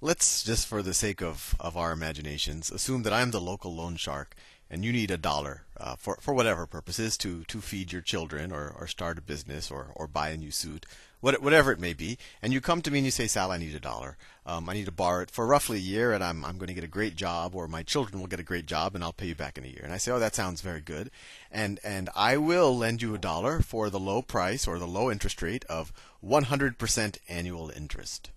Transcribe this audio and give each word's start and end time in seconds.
let's 0.00 0.42
just 0.42 0.66
for 0.66 0.82
the 0.82 0.94
sake 0.94 1.22
of, 1.22 1.54
of 1.60 1.76
our 1.76 1.92
imaginations 1.92 2.70
assume 2.70 3.02
that 3.02 3.12
I'm 3.12 3.30
the 3.30 3.40
local 3.40 3.74
loan 3.74 3.96
shark 3.96 4.34
and 4.70 4.84
you 4.84 4.92
need 4.92 5.10
a 5.10 5.18
dollar 5.18 5.62
uh, 5.76 5.94
for, 5.96 6.18
for 6.20 6.34
whatever 6.34 6.66
purposes 6.66 7.16
to, 7.18 7.44
to 7.44 7.60
feed 7.60 7.92
your 7.92 8.02
children 8.02 8.50
or, 8.50 8.74
or 8.78 8.86
start 8.86 9.18
a 9.18 9.22
business 9.22 9.70
or, 9.70 9.92
or 9.94 10.06
buy 10.06 10.30
a 10.30 10.36
new 10.36 10.50
suit, 10.50 10.86
what, 11.20 11.40
whatever 11.40 11.70
it 11.70 11.78
may 11.78 11.92
be. 11.92 12.18
And 12.42 12.52
you 12.52 12.60
come 12.60 12.82
to 12.82 12.90
me 12.90 12.98
and 12.98 13.04
you 13.04 13.10
say, 13.10 13.26
Sal, 13.26 13.52
I 13.52 13.58
need 13.58 13.74
a 13.74 13.80
dollar. 13.80 14.16
Um, 14.46 14.68
I 14.68 14.74
need 14.74 14.86
to 14.86 14.92
borrow 14.92 15.22
it 15.22 15.30
for 15.30 15.46
roughly 15.46 15.78
a 15.78 15.80
year 15.80 16.12
and 16.12 16.24
I'm, 16.24 16.44
I'm 16.44 16.58
going 16.58 16.68
to 16.68 16.74
get 16.74 16.82
a 16.84 16.88
great 16.88 17.14
job 17.14 17.54
or 17.54 17.68
my 17.68 17.82
children 17.82 18.20
will 18.20 18.26
get 18.26 18.40
a 18.40 18.44
great 18.44 18.66
job 18.66 18.94
and 18.94 19.04
I'll 19.04 19.12
pay 19.12 19.26
you 19.26 19.34
back 19.34 19.58
in 19.58 19.64
a 19.64 19.68
year. 19.68 19.82
And 19.84 19.92
I 19.92 19.98
say, 19.98 20.12
oh, 20.12 20.18
that 20.18 20.34
sounds 20.34 20.60
very 20.60 20.80
good. 20.80 21.10
And, 21.50 21.78
and 21.84 22.10
I 22.16 22.36
will 22.36 22.76
lend 22.76 23.00
you 23.00 23.14
a 23.14 23.18
dollar 23.18 23.60
for 23.60 23.90
the 23.90 24.00
low 24.00 24.22
price 24.22 24.66
or 24.66 24.78
the 24.78 24.86
low 24.86 25.10
interest 25.10 25.40
rate 25.40 25.64
of 25.66 25.92
100% 26.24 27.18
annual 27.28 27.70
interest. 27.70 28.30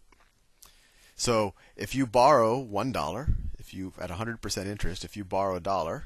So 1.17 1.55
if 1.75 1.95
you 1.95 2.05
borrow 2.05 2.59
one 2.59 2.91
dollar, 2.91 3.29
if 3.57 3.73
you 3.73 3.91
at 3.99 4.11
100% 4.11 4.65
interest, 4.67 5.03
if 5.03 5.17
you 5.17 5.25
borrow 5.25 5.55
a 5.55 5.59
dollar, 5.59 6.05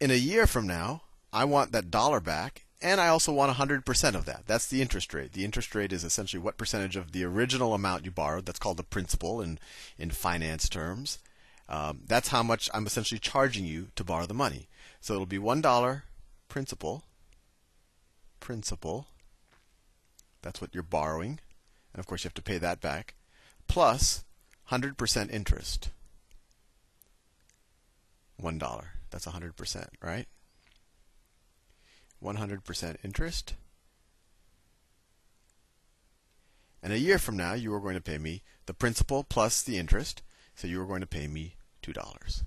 in 0.00 0.12
a 0.12 0.14
year 0.14 0.46
from 0.46 0.68
now, 0.68 1.02
I 1.32 1.44
want 1.44 1.72
that 1.72 1.90
dollar 1.90 2.20
back, 2.20 2.64
and 2.80 3.00
I 3.00 3.08
also 3.08 3.32
want 3.32 3.54
100% 3.54 4.14
of 4.14 4.24
that. 4.24 4.44
That's 4.46 4.68
the 4.68 4.80
interest 4.80 5.12
rate. 5.12 5.32
The 5.32 5.44
interest 5.44 5.74
rate 5.74 5.92
is 5.92 6.04
essentially 6.04 6.40
what 6.40 6.56
percentage 6.56 6.94
of 6.94 7.10
the 7.10 7.24
original 7.24 7.74
amount 7.74 8.04
you 8.04 8.12
borrowed. 8.12 8.46
That's 8.46 8.60
called 8.60 8.76
the 8.76 8.84
principal 8.84 9.40
in 9.42 9.58
in 9.98 10.10
finance 10.10 10.68
terms. 10.68 11.18
Um, 11.68 12.02
that's 12.06 12.28
how 12.28 12.44
much 12.44 12.70
I'm 12.72 12.86
essentially 12.86 13.18
charging 13.18 13.66
you 13.66 13.88
to 13.96 14.04
borrow 14.04 14.26
the 14.26 14.32
money. 14.32 14.68
So 15.00 15.14
it'll 15.14 15.26
be 15.26 15.40
one 15.40 15.60
dollar 15.60 16.04
principal. 16.48 17.02
Principal. 18.38 19.08
That's 20.40 20.60
what 20.60 20.72
you're 20.72 20.84
borrowing, 20.84 21.40
and 21.92 21.98
of 21.98 22.06
course 22.06 22.22
you 22.22 22.28
have 22.28 22.34
to 22.34 22.42
pay 22.42 22.58
that 22.58 22.80
back 22.80 23.16
plus 23.68 24.24
100% 24.70 25.30
interest. 25.30 25.90
$1. 28.42 28.84
That's 29.10 29.26
100%, 29.26 29.86
right? 30.02 30.26
100% 32.22 32.96
interest. 33.04 33.54
And 36.82 36.92
a 36.92 36.98
year 36.98 37.18
from 37.18 37.36
now, 37.36 37.54
you 37.54 37.74
are 37.74 37.80
going 37.80 37.94
to 37.94 38.00
pay 38.00 38.18
me 38.18 38.42
the 38.66 38.74
principal 38.74 39.24
plus 39.24 39.62
the 39.62 39.78
interest. 39.78 40.22
So 40.54 40.66
you 40.66 40.80
are 40.80 40.86
going 40.86 41.00
to 41.00 41.06
pay 41.06 41.26
me 41.26 41.56
$2. 41.82 42.42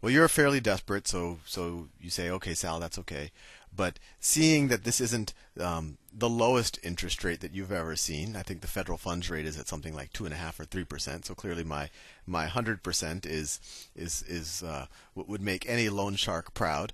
Well, 0.00 0.10
you're 0.10 0.28
fairly 0.28 0.60
desperate, 0.60 1.06
so 1.06 1.38
so 1.44 1.88
you 2.00 2.10
say, 2.10 2.30
okay, 2.30 2.54
Sal, 2.54 2.80
that's 2.80 2.98
okay. 2.98 3.30
But 3.74 3.98
seeing 4.18 4.68
that 4.68 4.84
this 4.84 5.00
isn't 5.00 5.32
um, 5.58 5.98
the 6.12 6.28
lowest 6.28 6.78
interest 6.82 7.22
rate 7.22 7.40
that 7.40 7.54
you've 7.54 7.70
ever 7.70 7.94
seen, 7.96 8.34
I 8.34 8.42
think 8.42 8.62
the 8.62 8.66
federal 8.66 8.98
funds 8.98 9.30
rate 9.30 9.46
is 9.46 9.58
at 9.58 9.68
something 9.68 9.94
like 9.94 10.12
two 10.12 10.24
and 10.24 10.34
a 10.34 10.38
half 10.38 10.58
or 10.58 10.64
three 10.64 10.84
percent. 10.84 11.26
So 11.26 11.34
clearly, 11.34 11.64
my 11.64 11.90
my 12.26 12.46
hundred 12.46 12.82
percent 12.82 13.26
is 13.26 13.60
is 13.94 14.22
is 14.22 14.62
uh, 14.62 14.86
would 15.14 15.42
make 15.42 15.68
any 15.68 15.88
loan 15.88 16.16
shark 16.16 16.54
proud. 16.54 16.92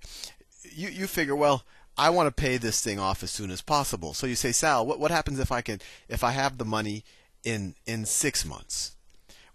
You 0.65 0.89
you 0.89 1.07
figure, 1.07 1.37
well, 1.37 1.65
I 1.97 2.11
want 2.11 2.27
to 2.27 2.43
pay 2.43 2.57
this 2.59 2.83
thing 2.83 2.99
off 2.99 3.23
as 3.23 3.31
soon 3.31 3.51
as 3.51 3.63
possible. 3.63 4.13
So 4.13 4.27
you 4.27 4.35
say, 4.35 4.53
Sal, 4.53 4.85
what 4.85 4.99
what 4.99 5.11
happens 5.11 5.39
if 5.39 5.53
I 5.53 5.63
can 5.63 5.81
if 6.09 6.25
I 6.25 6.33
have 6.33 6.59
the 6.59 6.65
money 6.65 7.05
in 7.45 7.75
in 7.87 8.05
six 8.05 8.45
months? 8.45 8.96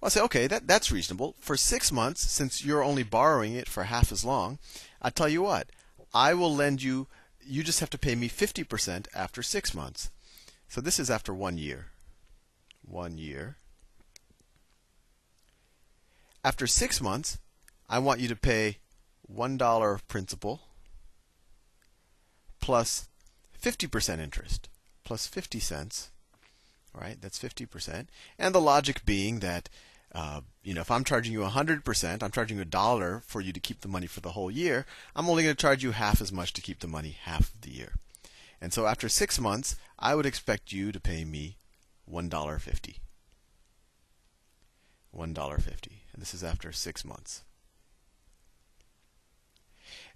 Well, 0.02 0.08
I 0.08 0.10
say, 0.10 0.22
okay, 0.22 0.48
that, 0.48 0.68
that's 0.68 0.92
reasonable. 0.92 1.36
For 1.40 1.56
six 1.56 1.92
months, 1.92 2.22
since 2.22 2.66
you're 2.66 2.84
only 2.84 3.04
borrowing 3.04 3.54
it 3.54 3.70
for 3.70 3.84
half 3.84 4.12
as 4.12 4.26
long, 4.26 4.58
I 5.00 5.12
tell 5.12 5.30
you 5.30 5.44
what, 5.44 5.70
I 6.12 6.34
will 6.34 6.54
lend 6.54 6.82
you, 6.82 7.08
you 7.46 7.62
just 7.64 7.80
have 7.82 7.92
to 7.92 8.00
pay 8.00 8.16
me 8.16 8.28
50% 8.28 9.08
after 9.14 9.44
six 9.44 9.76
months. 9.76 10.10
So 10.68 10.82
this 10.82 11.00
is 11.00 11.12
after 11.12 11.36
one 11.36 11.60
year. 11.60 11.88
One 12.82 13.20
year. 13.20 13.58
After 16.44 16.66
six 16.66 17.00
months, 17.00 17.38
I 17.88 18.00
want 18.00 18.20
you 18.20 18.28
to 18.28 18.36
pay 18.36 18.80
$1 19.32 20.00
principal 20.08 20.62
plus 22.60 23.08
50% 23.62 24.20
interest 24.20 24.68
plus 25.04 25.28
50 25.28 25.60
cents. 25.60 26.10
Right? 26.94 27.22
That's 27.22 27.38
50%. 27.38 28.08
And 28.40 28.56
the 28.56 28.60
logic 28.60 29.06
being 29.06 29.40
that 29.40 29.70
uh, 30.14 30.42
you 30.64 30.74
know, 30.74 30.82
if 30.82 30.92
I'm 30.92 31.04
charging 31.04 31.34
you 31.34 31.40
100%, 31.40 32.24
I'm 32.24 32.32
charging 32.32 32.58
you 32.58 32.64
a 32.64 32.66
dollar 32.66 33.24
for 33.26 33.42
you 33.42 33.54
to 33.54 33.60
keep 33.60 33.82
the 33.82 33.88
money 33.88 34.08
for 34.08 34.20
the 34.20 34.32
whole 34.32 34.52
year. 34.52 34.86
I'm 35.16 35.30
only 35.30 35.44
going 35.44 35.56
to 35.56 35.62
charge 35.62 35.84
you 35.84 35.92
half 35.92 36.22
as 36.22 36.32
much 36.32 36.54
to 36.54 36.62
keep 36.62 36.80
the 36.80 36.88
money 36.88 37.18
half 37.24 37.54
of 37.54 37.62
the 37.62 37.72
year. 37.72 37.94
And 38.60 38.74
so 38.74 38.86
after 38.86 39.10
six 39.10 39.40
months, 39.40 39.76
I 39.98 40.16
would 40.16 40.26
expect 40.26 40.74
you 40.74 40.92
to 40.92 41.00
pay 41.00 41.24
me 41.24 41.58
$1.50. 42.12 42.98
$1.50. 45.16 45.68
And 46.14 46.22
this 46.22 46.34
is 46.34 46.44
after 46.44 46.72
six 46.72 47.06
months. 47.06 47.44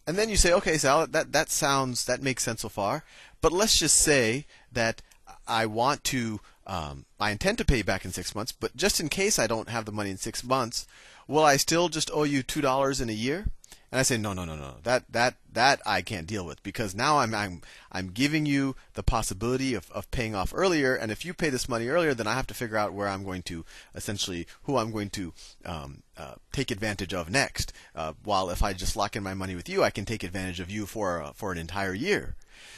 And 0.07 0.17
then 0.17 0.29
you 0.29 0.35
say, 0.35 0.53
okay, 0.53 0.77
Sal, 0.77 1.07
that, 1.07 1.31
that 1.31 1.49
sounds, 1.49 2.05
that 2.05 2.21
makes 2.21 2.43
sense 2.43 2.61
so 2.61 2.69
far. 2.69 3.03
But 3.41 3.51
let's 3.51 3.79
just 3.79 3.97
say 3.97 4.45
that 4.71 5.01
I 5.47 5.65
want 5.65 6.03
to 6.05 6.39
um, 6.67 7.05
I 7.19 7.31
intend 7.31 7.57
to 7.59 7.65
pay 7.65 7.77
you 7.77 7.83
back 7.83 8.05
in 8.05 8.11
six 8.11 8.33
months, 8.35 8.51
but 8.51 8.75
just 8.75 8.99
in 8.99 9.09
case 9.09 9.37
I 9.37 9.47
don't 9.47 9.69
have 9.69 9.85
the 9.85 9.91
money 9.91 10.09
in 10.09 10.17
six 10.17 10.43
months, 10.43 10.87
will 11.27 11.43
I 11.43 11.57
still 11.57 11.89
just 11.89 12.09
owe 12.13 12.23
you 12.23 12.43
two 12.43 12.61
dollars 12.61 13.01
in 13.01 13.09
a 13.09 13.13
year? 13.13 13.47
And 13.91 13.99
I 13.99 14.03
say, 14.03 14.17
no, 14.17 14.33
no, 14.33 14.43
no, 14.43 14.55
no. 14.55 14.75
That 14.83 15.05
that 15.11 15.35
that 15.53 15.79
I 15.85 16.01
can't 16.01 16.27
deal 16.27 16.45
with 16.45 16.61
because 16.63 16.95
now 16.95 17.19
I'm 17.19 17.33
I'm 17.33 17.61
I'm 17.91 18.09
giving 18.09 18.45
you 18.45 18.75
the 18.93 19.03
possibility 19.03 19.73
of, 19.73 19.89
of 19.91 20.09
paying 20.11 20.35
off 20.35 20.53
earlier, 20.53 20.95
and 20.95 21.11
if 21.11 21.23
you 21.23 21.33
pay 21.33 21.49
this 21.49 21.69
money 21.69 21.87
earlier, 21.87 22.13
then 22.13 22.27
I 22.27 22.33
have 22.33 22.47
to 22.47 22.53
figure 22.53 22.77
out 22.77 22.93
where 22.93 23.07
I'm 23.07 23.23
going 23.23 23.43
to 23.43 23.63
essentially 23.93 24.47
who 24.63 24.77
I'm 24.77 24.91
going 24.91 25.11
to 25.11 25.33
um, 25.65 26.03
uh, 26.17 26.33
take 26.51 26.71
advantage 26.71 27.13
of 27.13 27.29
next. 27.29 27.71
Uh, 27.95 28.13
while 28.23 28.49
if 28.49 28.63
I 28.63 28.73
just 28.73 28.97
lock 28.97 29.15
in 29.15 29.23
my 29.23 29.33
money 29.33 29.55
with 29.55 29.69
you, 29.69 29.83
I 29.83 29.91
can 29.91 30.03
take 30.03 30.23
advantage 30.23 30.59
of 30.59 30.69
you 30.71 30.85
for 30.85 31.21
uh, 31.21 31.31
for 31.33 31.51
an 31.51 31.57
entire 31.57 31.93
year. 31.93 32.35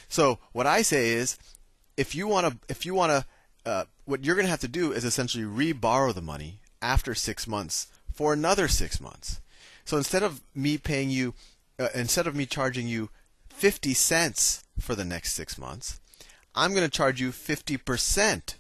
So 0.10 0.40
what 0.52 0.68
I 0.68 0.82
say 0.82 1.10
is, 1.10 1.38
if 1.96 2.14
you 2.14 2.28
want 2.28 2.48
to 2.48 2.60
if 2.70 2.86
you 2.86 2.94
want 2.94 3.12
to 3.12 3.26
uh, 3.68 3.84
what 4.06 4.24
you're 4.24 4.36
going 4.36 4.46
to 4.46 4.52
have 4.52 4.62
to 4.62 4.68
do 4.70 4.94
is 4.94 5.04
essentially 5.04 5.44
re-borrow 5.44 6.14
the 6.14 6.22
money 6.22 6.62
after 6.82 7.14
six 7.14 7.46
months 7.46 7.88
for 8.14 8.32
another 8.32 8.70
six 8.70 9.02
months. 9.02 9.42
So 9.84 9.98
instead 9.98 10.24
of 10.24 10.42
me 10.56 10.78
paying 10.78 11.10
you, 11.10 11.34
uh, 11.78 11.90
instead 11.94 12.28
of 12.28 12.36
me 12.36 12.46
charging 12.46 12.88
you 12.88 13.10
50 13.50 13.94
cents 13.94 14.64
for 14.80 14.96
the 14.96 15.04
next 15.04 15.34
six 15.34 15.58
months, 15.58 16.00
I'm 16.56 16.72
going 16.72 16.86
to 16.86 16.90
charge 16.90 17.20
you 17.20 17.32
50% 17.32 18.56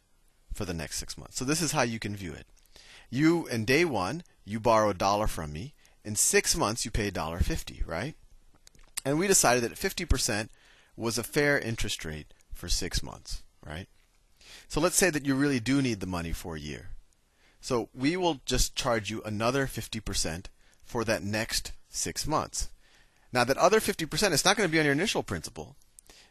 for 0.53 0.65
the 0.65 0.73
next 0.73 0.97
six 0.97 1.17
months. 1.17 1.37
So 1.37 1.45
this 1.45 1.61
is 1.61 1.71
how 1.71 1.83
you 1.83 1.99
can 1.99 2.15
view 2.15 2.33
it. 2.33 2.45
You, 3.09 3.47
in 3.47 3.63
day 3.63 3.85
one, 3.85 4.23
you 4.43 4.59
borrow 4.59 4.89
a 4.89 4.93
dollar 4.93 5.27
from 5.27 5.53
me. 5.53 5.73
In 6.03 6.17
six 6.17 6.53
months, 6.55 6.83
you 6.83 6.91
pay 6.91 7.09
$1.50, 7.09 7.87
right? 7.87 8.15
And 9.05 9.17
we 9.17 9.27
decided 9.27 9.63
that 9.63 9.75
50% 9.75 10.49
was 10.97 11.17
a 11.17 11.23
fair 11.23 11.57
interest 11.57 12.03
rate 12.03 12.33
for 12.53 12.67
six 12.67 13.01
months, 13.01 13.43
right? 13.65 13.87
So 14.67 14.81
let's 14.81 14.95
say 14.95 15.09
that 15.09 15.25
you 15.25 15.35
really 15.35 15.59
do 15.59 15.81
need 15.81 15.99
the 15.99 16.07
money 16.07 16.33
for 16.33 16.55
a 16.55 16.59
year. 16.59 16.89
So 17.61 17.89
we 17.93 18.17
will 18.17 18.41
just 18.45 18.75
charge 18.75 19.09
you 19.09 19.21
another 19.23 19.65
50% 19.65 20.45
for 20.83 21.03
that 21.03 21.23
next 21.23 21.71
six 21.89 22.27
months. 22.27 22.69
Now 23.33 23.43
that 23.43 23.57
other 23.57 23.79
50% 23.79 24.31
is 24.31 24.45
not 24.45 24.55
going 24.57 24.67
to 24.67 24.71
be 24.71 24.79
on 24.79 24.85
your 24.85 24.93
initial 24.93 25.23
principal. 25.23 25.75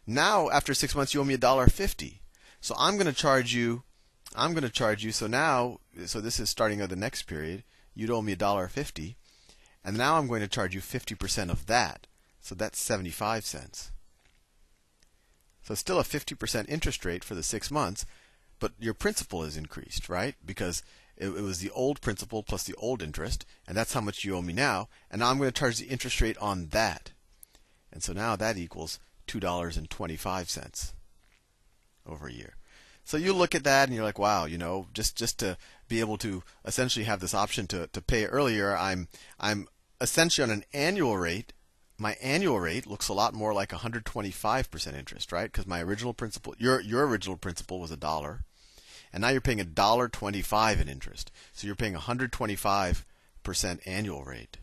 Now 0.07 0.49
after 0.51 0.73
six 0.73 0.95
months 0.95 1.15
you 1.15 1.21
owe 1.21 1.25
me 1.25 1.35
a 1.35 1.39
dollar 1.39 1.67
fifty. 1.67 2.21
So 2.61 2.75
I'm 2.79 2.95
going 2.95 3.07
to 3.07 3.13
charge 3.13 3.55
you. 3.55 3.83
I'm 4.35 4.53
going 4.53 4.63
to 4.63 4.71
charge 4.71 5.05
you. 5.05 5.13
So 5.13 5.27
now, 5.27 5.81
so 6.05 6.21
this 6.21 6.39
is 6.39 6.49
starting 6.49 6.81
of 6.81 6.89
the 6.89 6.97
next 6.97 7.23
period. 7.25 7.65
You'd 7.95 8.11
owe 8.11 8.23
me 8.23 8.33
a 8.33 8.37
dollar 8.37 8.69
fifty, 8.69 9.17
and 9.85 9.97
now 9.97 10.17
I'm 10.17 10.27
going 10.27 10.43
to 10.43 10.49
charge 10.49 10.75
you 10.75 10.81
50% 10.81 11.51
of 11.51 11.67
that. 11.67 12.07
So 12.41 12.55
that's 12.55 12.79
75 12.79 13.45
cents. 13.45 13.91
So 15.63 15.75
still 15.75 15.99
a 15.99 16.05
50% 16.05 16.69
interest 16.69 17.05
rate 17.05 17.25
for 17.25 17.35
the 17.35 17.43
six 17.43 17.71
months, 17.71 18.07
but 18.59 18.73
your 18.79 18.95
principal 18.95 19.43
is 19.43 19.57
increased, 19.57 20.09
right? 20.09 20.35
Because 20.45 20.83
it, 21.17 21.29
it, 21.29 21.43
was 21.43 21.61
the 21.61 21.71
old 21.71 22.01
principal 22.01 22.43
plus 22.43 22.65
the 22.65 22.75
old 22.75 23.03
interest, 23.03 23.47
and 23.67 23.77
that's 23.77 23.93
how 23.93 24.01
much 24.01 24.25
you 24.25 24.37
owe 24.37 24.43
me 24.43 24.53
now. 24.53 24.89
And 25.11 25.21
now 25.21 25.31
I'm 25.31 25.39
going 25.39 25.51
to 25.51 25.59
charge 25.59 25.79
the 25.79 25.87
interest 25.87 26.21
rate 26.21 26.37
on 26.39 26.69
that. 26.69 27.13
And 27.93 28.03
so 28.03 28.13
now 28.13 28.37
that 28.37 28.59
equals 28.59 28.99
$2.25 29.29 30.93
over 32.07 32.27
a 32.27 32.33
year. 32.33 32.55
So 33.05 33.17
you 33.17 33.33
look 33.33 33.55
at 33.55 33.65
that 33.65 33.89
and 33.89 33.95
you're 33.95 34.05
like, 34.05 34.19
wow, 34.19 34.47
you 34.47 34.59
know, 34.59 34.89
just, 34.93 35.17
just 35.17 35.39
to 35.39 35.57
be 35.89 36.01
able 36.01 36.19
to 36.19 36.43
essentially 36.65 37.05
have 37.05 37.21
this 37.21 37.35
option 37.35 37.67
to, 37.69 37.87
to 37.89 38.03
pay 38.03 38.27
earlier, 38.27 38.77
I'm, 38.77 39.09
I'm 39.39 39.69
essentially 40.01 40.43
on 40.43 40.51
an 40.51 40.65
annual 40.73 41.17
rate. 41.17 41.53
My 41.99 42.17
annual 42.23 42.61
rate 42.61 42.87
looks 42.87 43.09
a 43.09 43.15
lot 43.15 43.33
more 43.33 43.55
like 43.55 43.71
125% 43.71 44.95
interest, 44.95 45.33
right? 45.33 45.51
Because 45.51 45.67
my 45.67 45.83
original 45.83 46.13
principal, 46.13 46.55
your, 46.59 46.81
your 46.81 47.07
original 47.07 47.37
principal 47.37 47.81
was 47.81 47.91
a 47.91 47.97
dollar 47.97 48.45
and 49.17 49.23
now 49.23 49.29
you're 49.29 49.41
paying 49.41 49.61
a 49.61 49.65
dollar 49.65 50.09
twenty-five 50.09 50.79
in 50.79 50.91
interest. 50.91 51.33
So 51.55 51.67
you're 51.67 51.75
paying 51.75 51.95
125 51.95 53.07
percent 53.43 53.81
annual 53.87 54.25
rate. 54.25 54.59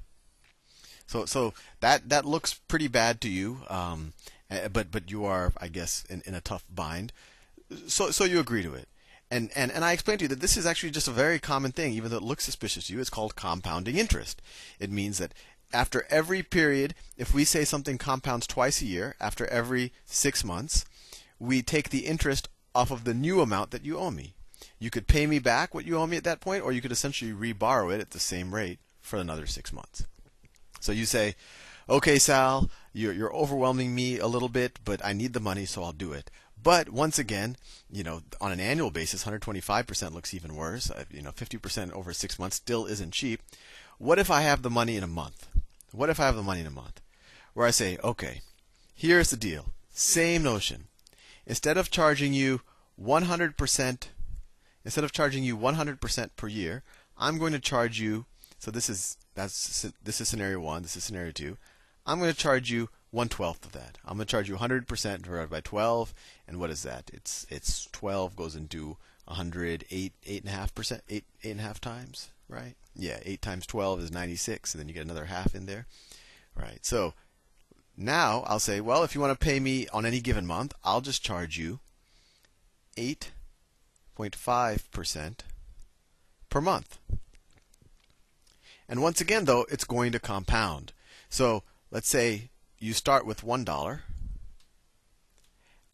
So 1.07 1.25
so 1.25 1.55
that 1.79 2.09
that 2.09 2.23
looks 2.23 2.53
pretty 2.53 2.87
bad 2.87 3.19
to 3.21 3.29
you, 3.29 3.59
um, 3.67 4.13
eh, 4.51 4.67
but 4.67 4.91
but 4.91 5.09
you 5.09 5.25
are 5.25 5.53
I 5.59 5.69
guess 5.69 6.05
in, 6.07 6.21
in 6.27 6.35
a 6.35 6.41
tough 6.41 6.65
bind. 6.73 7.11
So 7.87 8.11
so 8.11 8.25
you 8.25 8.39
agree 8.39 8.61
to 8.61 8.75
it. 8.75 8.87
And, 9.31 9.49
and, 9.55 9.71
and 9.71 9.83
I 9.83 9.93
explained 9.93 10.19
to 10.19 10.25
you 10.25 10.29
that 10.29 10.41
this 10.41 10.57
is 10.57 10.67
actually 10.67 10.91
just 10.91 11.07
a 11.07 11.11
very 11.11 11.39
common 11.39 11.71
thing, 11.71 11.93
even 11.93 12.11
though 12.11 12.17
it 12.17 12.23
looks 12.23 12.43
suspicious 12.43 12.85
to 12.85 12.93
you. 12.93 12.99
It's 12.99 13.09
called 13.09 13.35
compounding 13.35 13.97
interest. 13.97 14.43
It 14.79 14.91
means 14.91 15.17
that 15.17 15.33
after 15.73 16.05
every 16.09 16.43
period, 16.43 16.93
if 17.17 17.33
we 17.33 17.43
say 17.43 17.65
something 17.65 17.97
compounds 17.97 18.47
twice 18.47 18.81
a 18.81 18.85
year, 18.85 19.15
after 19.19 19.45
every 19.47 19.91
six 20.05 20.43
months, 20.43 20.85
we 21.39 21.61
take 21.61 21.89
the 21.89 22.05
interest 22.05 22.47
off 22.75 22.91
of 22.91 23.03
the 23.03 23.13
new 23.13 23.41
amount 23.41 23.71
that 23.71 23.85
you 23.85 23.97
owe 23.97 24.11
me. 24.11 24.33
You 24.79 24.89
could 24.89 25.07
pay 25.07 25.27
me 25.27 25.39
back 25.39 25.73
what 25.73 25.85
you 25.85 25.97
owe 25.97 26.07
me 26.07 26.17
at 26.17 26.23
that 26.23 26.41
point, 26.41 26.63
or 26.63 26.71
you 26.71 26.81
could 26.81 26.91
essentially 26.91 27.31
reborrow 27.31 27.93
it 27.93 28.01
at 28.01 28.11
the 28.11 28.19
same 28.19 28.53
rate 28.53 28.79
for 29.01 29.17
another 29.17 29.45
six 29.45 29.73
months. 29.73 30.05
So 30.79 30.91
you 30.91 31.05
say, 31.05 31.35
okay, 31.89 32.19
Sal, 32.19 32.69
you're, 32.93 33.13
you're 33.13 33.35
overwhelming 33.35 33.95
me 33.95 34.19
a 34.19 34.27
little 34.27 34.49
bit, 34.49 34.79
but 34.83 35.03
I 35.03 35.13
need 35.13 35.33
the 35.33 35.39
money, 35.39 35.65
so 35.65 35.83
I'll 35.83 35.91
do 35.91 36.13
it. 36.13 36.29
But 36.61 36.89
once 36.89 37.19
again, 37.19 37.57
you 37.91 38.03
know, 38.03 38.21
on 38.39 38.51
an 38.51 38.59
annual 38.59 38.89
basis, 38.89 39.25
125% 39.25 40.13
looks 40.13 40.33
even 40.33 40.55
worse. 40.55 40.89
Uh, 40.89 41.03
you 41.11 41.21
know, 41.21 41.31
50% 41.31 41.91
over 41.91 42.13
six 42.13 42.39
months 42.39 42.55
still 42.55 42.85
isn't 42.85 43.11
cheap. 43.11 43.41
What 43.97 44.19
if 44.19 44.31
I 44.31 44.41
have 44.41 44.61
the 44.61 44.69
money 44.69 44.95
in 44.95 45.03
a 45.03 45.07
month? 45.07 45.47
What 45.93 46.09
if 46.09 46.19
I 46.19 46.25
have 46.25 46.35
the 46.35 46.41
money 46.41 46.61
in 46.61 46.65
a 46.65 46.71
month? 46.71 47.01
Where 47.53 47.67
I 47.67 47.71
say, 47.71 47.99
okay, 48.03 48.41
here's 48.95 49.29
the 49.29 49.37
deal. 49.37 49.67
Same 49.91 50.41
notion. 50.41 50.85
Instead 51.45 51.77
of 51.77 51.91
charging 51.91 52.33
you 52.33 52.61
100%, 52.99 54.07
instead 54.83 55.03
of 55.03 55.11
charging 55.11 55.43
you 55.43 55.55
100% 55.55 56.29
per 56.35 56.47
year, 56.47 56.81
I'm 57.15 57.37
going 57.37 57.53
to 57.53 57.59
charge 57.59 57.99
you. 57.99 58.25
So 58.57 58.71
this 58.71 58.89
is 58.89 59.17
that's 59.35 59.85
this 60.03 60.19
is 60.21 60.27
scenario 60.27 60.59
one. 60.59 60.81
This 60.81 60.95
is 60.95 61.03
scenario 61.03 61.31
two. 61.31 61.57
I'm 62.05 62.19
going 62.19 62.31
to 62.31 62.37
charge 62.37 62.71
you 62.71 62.89
one 63.11 63.29
twelfth 63.29 63.65
of 63.65 63.71
that. 63.73 63.97
I'm 64.03 64.17
going 64.17 64.25
to 64.25 64.31
charge 64.31 64.49
you 64.49 64.55
100% 64.55 64.87
divided 65.21 65.49
by 65.49 65.61
12, 65.61 66.13
and 66.47 66.59
what 66.59 66.69
is 66.69 66.81
that? 66.83 67.11
It's 67.13 67.45
it's 67.49 67.87
12 67.91 68.35
goes 68.35 68.55
into 68.55 68.97
100, 69.25 69.85
eight 69.91 70.13
eight 70.25 70.41
and 70.41 70.49
a 70.49 70.55
half 70.55 70.73
percent, 70.73 71.03
eight 71.09 71.25
eight 71.43 71.51
and 71.51 71.59
a 71.59 71.63
half 71.63 71.79
times, 71.79 72.29
right? 72.53 72.75
Yeah, 72.95 73.19
eight 73.23 73.41
times 73.41 73.65
12 73.65 74.01
is 74.01 74.11
96, 74.11 74.73
and 74.73 74.79
then 74.79 74.87
you 74.87 74.93
get 74.93 75.05
another 75.05 75.25
half 75.25 75.55
in 75.55 75.65
there, 75.65 75.87
right? 76.55 76.85
So 76.85 77.15
now 77.97 78.43
I'll 78.45 78.59
say, 78.59 78.79
well, 78.81 79.03
if 79.03 79.15
you 79.15 79.21
want 79.21 79.37
to 79.37 79.45
pay 79.45 79.59
me 79.59 79.87
on 79.89 80.05
any 80.05 80.19
given 80.19 80.45
month, 80.45 80.73
I'll 80.83 81.01
just 81.01 81.23
charge 81.23 81.57
you 81.57 81.79
8.5% 82.95 85.39
per 86.49 86.61
month. 86.61 86.99
And 88.87 89.01
once 89.01 89.19
again, 89.21 89.45
though, 89.45 89.65
it's 89.71 89.85
going 89.85 90.11
to 90.11 90.19
compound. 90.19 90.93
So 91.29 91.63
let's 91.89 92.09
say 92.09 92.51
you 92.77 92.93
start 92.93 93.25
with 93.25 93.41
$1. 93.41 93.99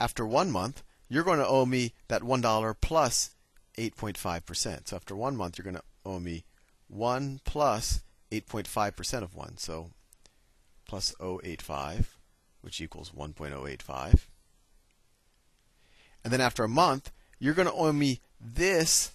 After 0.01 0.25
one 0.25 0.51
month, 0.51 0.83
you're 1.07 1.23
going 1.23 1.39
to 1.39 1.47
owe 1.47 1.65
me 1.65 1.93
that 2.07 2.23
$1 2.23 2.75
plus 2.81 3.35
8.5%. 3.77 4.87
So 4.87 4.95
after 4.95 5.15
one 5.15 5.37
month, 5.37 5.57
you're 5.57 5.63
going 5.63 5.75
to 5.75 5.83
owe 6.05 6.19
me 6.19 6.45
1 6.89 7.41
plus 7.45 8.01
8.5% 8.31 9.23
of 9.23 9.35
1. 9.35 9.57
So 9.57 9.91
plus 10.87 11.13
085, 11.21 12.17
which 12.61 12.81
equals 12.81 13.11
1.085. 13.11 14.25
And 16.23 16.33
then 16.33 16.41
after 16.41 16.63
a 16.63 16.69
month, 16.69 17.11
you're 17.39 17.53
going 17.53 17.67
to 17.67 17.73
owe 17.73 17.93
me 17.93 18.21
this 18.41 19.11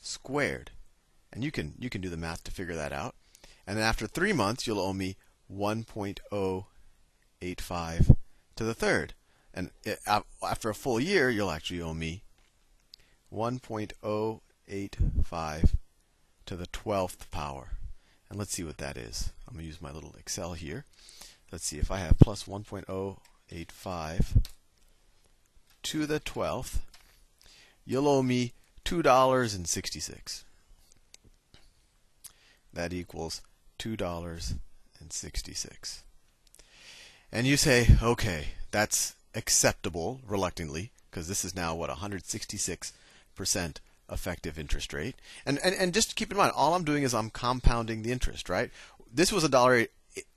squared. 0.00 0.70
And 1.32 1.42
you 1.44 1.50
can 1.50 1.74
you 1.78 1.90
can 1.90 2.00
do 2.00 2.08
the 2.08 2.16
math 2.16 2.44
to 2.44 2.50
figure 2.50 2.76
that 2.76 2.92
out. 2.92 3.14
And 3.66 3.76
then 3.76 3.84
after 3.84 4.06
3 4.06 4.32
months, 4.32 4.66
you'll 4.66 4.80
owe 4.80 4.92
me 4.92 5.16
1.085 5.52 8.16
to 8.56 8.64
the 8.64 8.74
third. 8.74 9.14
And 9.52 9.70
after 10.42 10.70
a 10.70 10.74
full 10.74 11.00
year, 11.00 11.28
you'll 11.30 11.50
actually 11.50 11.82
owe 11.82 11.94
me 11.94 12.22
1.085 13.32 15.74
to 16.46 16.56
the 16.56 16.66
12th 16.66 17.30
power. 17.30 17.70
And 18.28 18.38
let's 18.38 18.52
see 18.52 18.64
what 18.64 18.78
that 18.78 18.96
is. 18.96 19.32
I'm 19.48 19.54
going 19.54 19.64
to 19.64 19.68
use 19.68 19.82
my 19.82 19.92
little 19.92 20.14
Excel 20.18 20.54
here. 20.54 20.84
Let's 21.50 21.64
see 21.64 21.78
if 21.78 21.90
I 21.90 21.98
have 21.98 22.18
plus 22.18 22.44
1.085 22.44 24.44
to 25.84 26.06
the 26.06 26.20
12th, 26.20 26.78
you'll 27.84 28.08
owe 28.08 28.22
me 28.22 28.52
$2.66. 28.84 30.44
That 32.72 32.92
equals 32.92 33.42
$2.66. 33.78 36.02
And 37.32 37.46
you 37.46 37.56
say, 37.56 37.88
okay, 38.02 38.48
that's 38.70 39.14
acceptable 39.34 40.20
reluctantly, 40.26 40.92
because 41.10 41.28
this 41.28 41.44
is 41.44 41.54
now 41.54 41.74
what 41.74 41.90
166% 41.90 42.92
effective 44.10 44.58
interest 44.58 44.92
rate. 44.92 45.16
And, 45.44 45.58
and 45.64 45.74
and 45.74 45.92
just 45.92 46.16
keep 46.16 46.30
in 46.30 46.36
mind, 46.36 46.52
all 46.54 46.74
I'm 46.74 46.84
doing 46.84 47.02
is 47.02 47.14
I'm 47.14 47.30
compounding 47.30 48.02
the 48.02 48.12
interest, 48.12 48.48
right? 48.48 48.70
This 49.12 49.32
was 49.32 49.44
a 49.44 49.48
dollar 49.48 49.86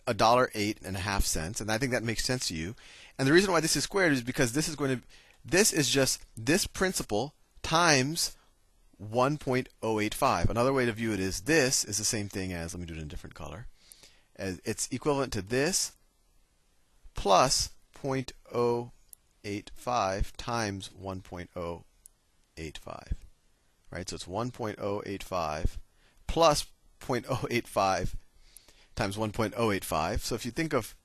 a 0.07 0.13
dollar 0.13 0.50
eight 0.56 0.80
and 0.83 0.95
a 0.95 1.01
half 1.01 1.25
cents, 1.25 1.62
and 1.62 1.71
I 1.71 1.77
think 1.77 1.92
that 1.92 2.03
makes 2.03 2.25
sense 2.25 2.47
to 2.47 2.56
you. 2.56 2.75
And 3.18 3.27
the 3.27 3.33
reason 3.33 3.51
why 3.51 3.59
this 3.59 3.75
is 3.75 3.83
squared 3.83 4.13
is 4.13 4.21
because 4.21 4.53
this 4.53 4.68
is 4.68 4.75
going 4.75 4.97
to 4.97 5.03
this 5.45 5.71
is 5.71 5.89
just 5.89 6.25
this 6.35 6.68
principal 6.68 7.33
times 7.63 8.35
1.085. 9.01 10.50
Another 10.50 10.74
way 10.74 10.86
to 10.86 10.92
view 10.92 11.13
it 11.13 11.19
is 11.19 11.42
this 11.42 11.84
is 11.86 11.98
the 11.98 12.04
same 12.04 12.30
thing 12.30 12.54
as 12.54 12.74
let 12.74 12.81
me 12.81 12.86
do 12.86 12.94
it 12.94 12.98
in 12.98 13.04
a 13.04 13.07
different 13.07 13.36
color. 13.36 13.66
As 14.36 14.62
it's 14.66 14.88
equivalent 14.92 15.34
to 15.34 15.42
this 15.42 15.94
plus 17.16 17.69
0.085 18.01 20.31
times 20.38 20.90
1.085 21.01 23.13
right? 23.92 24.10
So 24.10 24.16
it's 24.16 24.25
1.085 24.25 25.78
plus 26.28 26.66
0.085 27.02 28.16
times 28.95 29.18
1.085. 29.18 30.19
So 30.19 30.36
if 30.36 30.45
you 30.45 30.52
think 30.52 30.74
of 30.74 30.95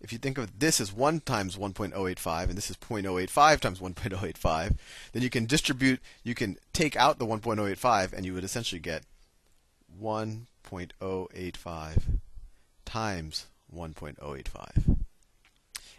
if 0.00 0.12
you 0.12 0.18
think 0.18 0.38
of 0.38 0.58
this 0.58 0.80
as 0.80 0.92
1 0.92 1.20
times 1.20 1.56
1.085 1.56 2.44
and 2.44 2.56
this 2.56 2.70
is 2.70 2.76
0.085 2.76 3.60
times 3.60 3.80
1.085, 3.80 4.76
then 5.12 5.22
you 5.22 5.30
can 5.30 5.46
distribute, 5.46 6.00
you 6.22 6.34
can 6.34 6.56
take 6.72 6.96
out 6.96 7.18
the 7.18 7.26
1.085 7.26 8.12
and 8.12 8.24
you 8.24 8.34
would 8.34 8.44
essentially 8.44 8.80
get 8.80 9.02
1.085 10.00 12.02
times 12.84 13.46
1.085. 13.74 14.96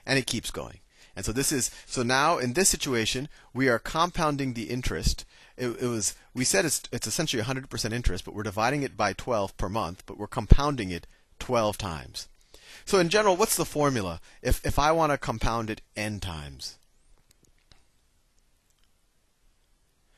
And 0.05 0.17
it 0.17 0.25
keeps 0.25 0.51
going. 0.51 0.79
And 1.15 1.25
so 1.25 1.31
this 1.31 1.51
is 1.51 1.71
so 1.85 2.01
now 2.01 2.38
in 2.38 2.53
this 2.53 2.69
situation 2.69 3.27
we 3.53 3.67
are 3.67 3.79
compounding 3.79 4.53
the 4.53 4.69
interest 4.69 5.25
it, 5.59 5.81
it 5.81 5.88
was 5.88 6.15
we 6.33 6.45
said 6.45 6.65
it's 6.65 6.81
it's 6.91 7.07
essentially 7.07 7.43
100% 7.43 7.93
interest, 7.93 8.25
but 8.25 8.33
we're 8.33 8.43
dividing 8.43 8.83
it 8.83 8.95
by 8.95 9.13
12 9.13 9.55
per 9.57 9.69
month, 9.69 10.03
but 10.05 10.17
we're 10.17 10.27
compounding 10.27 10.89
it 10.89 11.05
12 11.39 11.77
times. 11.77 12.27
So 12.85 12.99
in 12.99 13.09
general, 13.09 13.35
what's 13.35 13.55
the 13.55 13.65
formula 13.65 14.21
if 14.41 14.65
if 14.65 14.79
I 14.79 14.91
want 14.91 15.11
to 15.11 15.17
compound 15.17 15.69
it 15.69 15.81
n 15.95 16.19
times? 16.19 16.77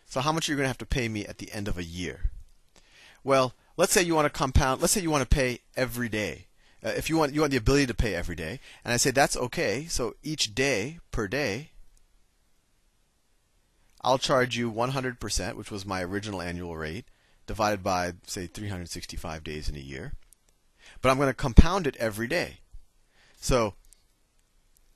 So 0.08 0.20
how 0.20 0.32
much 0.32 0.50
are 0.50 0.52
you 0.52 0.58
going 0.58 0.66
to 0.66 0.70
have 0.70 0.78
to 0.80 0.86
pay 0.86 1.08
me 1.08 1.26
at 1.26 1.38
the 1.38 1.52
end 1.54 1.68
of 1.68 1.78
a 1.78 1.84
year? 1.84 2.32
Well, 3.24 3.54
let's 3.78 3.94
say 3.94 4.04
you 4.04 4.16
want 4.16 4.26
to 4.26 4.38
compound. 4.38 4.82
Let's 4.82 4.94
say 4.94 5.02
you 5.02 5.10
want 5.10 5.24
to 5.24 5.36
pay 5.36 5.60
every 5.78 6.10
day. 6.10 6.48
Uh, 6.84 6.90
if 6.90 7.10
you 7.10 7.18
want 7.18 7.34
you 7.34 7.42
want 7.42 7.52
the 7.52 7.58
ability 7.58 7.86
to 7.88 7.94
pay 7.94 8.16
every 8.16 8.36
day, 8.36 8.60
and 8.84 8.94
I 8.94 8.98
say 8.98 9.12
that's 9.12 9.38
okay. 9.38 9.86
So 9.88 10.16
each 10.24 10.54
day 10.54 11.00
per 11.12 11.28
day, 11.28 11.72
I'll 14.02 14.18
charge 14.18 14.58
you 14.58 14.72
100%, 14.72 15.56
which 15.56 15.72
was 15.72 15.86
my 15.86 16.04
original 16.04 16.42
annual 16.42 16.76
rate, 16.76 17.06
divided 17.46 17.84
by, 17.84 18.14
say, 18.26 18.48
365 18.48 19.44
days 19.44 19.70
in 19.70 19.76
a 19.76 19.80
year. 19.80 20.14
But 21.02 21.10
I'm 21.10 21.18
going 21.18 21.30
to 21.30 21.34
compound 21.34 21.88
it 21.88 21.96
every 21.98 22.28
day. 22.28 22.60
So 23.40 23.74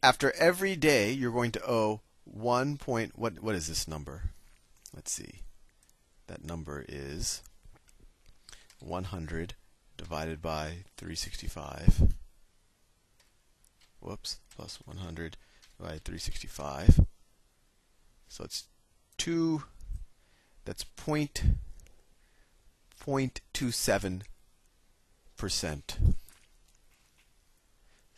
after 0.03 0.31
every 0.35 0.75
day, 0.75 1.11
you're 1.11 1.31
going 1.31 1.51
to 1.53 1.69
owe 1.69 2.01
1 2.25 2.77
point, 2.77 3.17
what, 3.17 3.41
what 3.41 3.55
is 3.55 3.67
this 3.67 3.87
number? 3.87 4.29
Let's 4.93 5.11
see. 5.11 5.41
That 6.27 6.43
number 6.43 6.85
is 6.87 7.41
100 8.79 9.55
divided 9.97 10.41
by 10.41 10.85
365. 10.97 12.13
Whoops, 13.99 14.39
plus 14.55 14.79
100 14.85 15.37
divided 15.77 16.03
by 16.03 16.03
365. 16.03 16.99
So 18.27 18.43
it's 18.43 18.65
two 19.17 19.63
that's 20.65 20.83
point 20.83 21.43
point 22.99 23.41
two 23.53 23.71
seven 23.71 24.23
percent. 25.45 25.99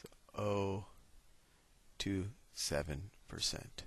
So 0.01 0.41
oh 0.41 0.85
two 1.97 2.27
seven 2.53 3.09
percent. 3.27 3.83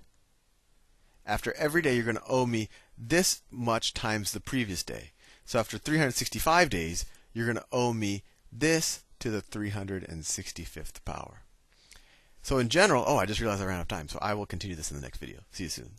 After 1.25 1.51
every 1.57 1.81
day 1.81 1.95
you're 1.95 2.03
going 2.03 2.17
to 2.17 2.29
owe 2.29 2.45
me 2.45 2.69
this 2.95 3.41
much 3.49 3.95
times 3.95 4.31
the 4.31 4.39
previous 4.39 4.83
day. 4.83 5.13
So 5.43 5.57
after 5.57 5.79
365 5.79 6.69
days, 6.69 7.05
you're 7.33 7.47
going 7.47 7.57
to 7.57 7.65
owe 7.71 7.93
me 7.93 8.21
this 8.51 9.03
to 9.21 9.31
the 9.31 9.41
365th 9.41 11.03
power. 11.03 11.41
So 12.43 12.59
in 12.59 12.69
general, 12.69 13.03
oh, 13.07 13.17
I 13.17 13.25
just 13.25 13.39
realized 13.39 13.63
I 13.63 13.65
ran 13.65 13.77
out 13.77 13.81
of 13.81 13.87
time. 13.87 14.07
So 14.07 14.19
I 14.21 14.35
will 14.35 14.45
continue 14.45 14.75
this 14.75 14.91
in 14.91 14.97
the 14.97 15.03
next 15.03 15.17
video. 15.17 15.39
See 15.51 15.63
you 15.63 15.69
soon. 15.69 15.93